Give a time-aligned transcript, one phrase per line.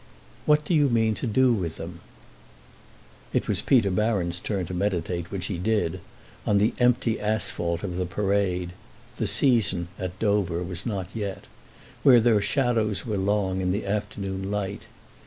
[0.47, 1.99] "What do you mean to do with them?"
[3.33, 5.99] It was Peter Baron's turn to meditate, which he did,
[6.43, 8.71] on the empty asphalt of the Parade
[9.17, 11.43] (the "season," at Dover, was not yet),
[12.01, 14.85] where their shadows were long in the afternoon light.